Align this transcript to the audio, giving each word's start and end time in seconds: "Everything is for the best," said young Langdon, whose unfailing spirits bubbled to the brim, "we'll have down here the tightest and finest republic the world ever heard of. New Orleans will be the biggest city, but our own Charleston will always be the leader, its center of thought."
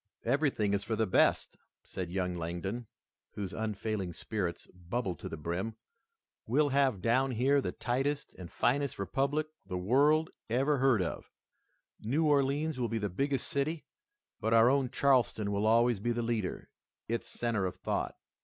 "Everything 0.25 0.73
is 0.73 0.83
for 0.83 0.95
the 0.95 1.05
best," 1.05 1.57
said 1.83 2.09
young 2.09 2.33
Langdon, 2.33 2.87
whose 3.33 3.53
unfailing 3.53 4.13
spirits 4.13 4.65
bubbled 4.73 5.19
to 5.19 5.29
the 5.29 5.37
brim, 5.37 5.75
"we'll 6.47 6.69
have 6.69 7.03
down 7.03 7.29
here 7.29 7.61
the 7.61 7.71
tightest 7.71 8.33
and 8.33 8.51
finest 8.51 8.97
republic 8.97 9.45
the 9.63 9.77
world 9.77 10.31
ever 10.49 10.79
heard 10.79 11.03
of. 11.03 11.29
New 11.99 12.25
Orleans 12.25 12.79
will 12.79 12.89
be 12.89 12.97
the 12.97 13.09
biggest 13.09 13.47
city, 13.47 13.85
but 14.39 14.55
our 14.55 14.71
own 14.71 14.89
Charleston 14.89 15.51
will 15.51 15.67
always 15.67 15.99
be 15.99 16.11
the 16.11 16.23
leader, 16.23 16.67
its 17.07 17.27
center 17.29 17.67
of 17.67 17.75
thought." 17.75 18.15